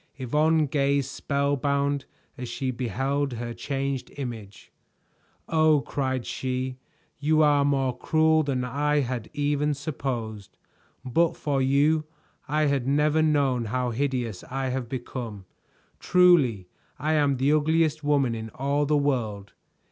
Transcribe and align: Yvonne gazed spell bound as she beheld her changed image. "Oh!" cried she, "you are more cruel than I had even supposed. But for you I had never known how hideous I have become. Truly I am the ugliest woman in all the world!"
Yvonne 0.17 0.65
gazed 0.65 1.11
spell 1.11 1.55
bound 1.55 2.05
as 2.35 2.49
she 2.49 2.71
beheld 2.71 3.33
her 3.33 3.53
changed 3.53 4.11
image. 4.17 4.71
"Oh!" 5.47 5.81
cried 5.81 6.25
she, 6.25 6.79
"you 7.19 7.43
are 7.43 7.63
more 7.63 7.95
cruel 7.95 8.41
than 8.41 8.63
I 8.63 9.01
had 9.01 9.29
even 9.31 9.75
supposed. 9.75 10.57
But 11.05 11.37
for 11.37 11.61
you 11.61 12.05
I 12.47 12.63
had 12.65 12.87
never 12.87 13.21
known 13.21 13.65
how 13.65 13.91
hideous 13.91 14.43
I 14.45 14.69
have 14.69 14.89
become. 14.89 15.45
Truly 15.99 16.67
I 16.97 17.13
am 17.13 17.37
the 17.37 17.51
ugliest 17.53 18.03
woman 18.03 18.33
in 18.33 18.49
all 18.55 18.87
the 18.87 18.97
world!" 18.97 19.53